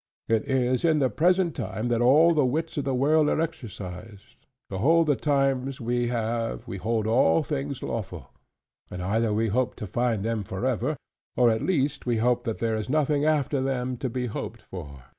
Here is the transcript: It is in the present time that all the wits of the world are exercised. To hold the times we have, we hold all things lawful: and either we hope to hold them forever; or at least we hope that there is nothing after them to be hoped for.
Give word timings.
It 0.27 0.45
is 0.49 0.83
in 0.83 0.97
the 0.97 1.11
present 1.11 1.55
time 1.55 1.87
that 1.89 2.01
all 2.01 2.33
the 2.33 2.43
wits 2.43 2.75
of 2.75 2.85
the 2.85 2.93
world 2.95 3.29
are 3.29 3.39
exercised. 3.39 4.35
To 4.71 4.79
hold 4.79 5.05
the 5.05 5.15
times 5.15 5.79
we 5.79 6.07
have, 6.07 6.67
we 6.67 6.77
hold 6.77 7.05
all 7.05 7.43
things 7.43 7.83
lawful: 7.83 8.31
and 8.89 8.99
either 9.03 9.31
we 9.31 9.49
hope 9.49 9.75
to 9.75 9.85
hold 9.85 10.23
them 10.23 10.41
forever; 10.43 10.97
or 11.37 11.51
at 11.51 11.61
least 11.61 12.07
we 12.07 12.17
hope 12.17 12.45
that 12.45 12.57
there 12.57 12.75
is 12.75 12.89
nothing 12.89 13.25
after 13.25 13.61
them 13.61 13.95
to 13.97 14.09
be 14.09 14.25
hoped 14.25 14.63
for. 14.63 15.03